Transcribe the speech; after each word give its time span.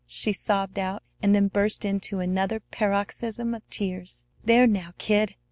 she 0.07 0.33
sobbed 0.33 0.79
out, 0.79 1.03
and 1.21 1.35
then 1.35 1.47
burst 1.47 1.85
into 1.85 2.19
another 2.19 2.59
paroxysm 2.71 3.53
of 3.53 3.61
tears. 3.69 4.25
"There! 4.43 4.65
Now, 4.65 4.93
kid! 4.97 5.35